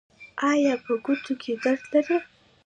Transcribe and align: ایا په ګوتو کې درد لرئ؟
ایا 0.51 0.73
په 0.83 0.93
ګوتو 1.03 1.33
کې 1.41 1.51
درد 1.63 1.83
لرئ؟ 1.91 2.17